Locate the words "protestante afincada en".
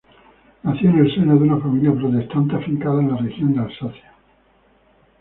1.93-3.11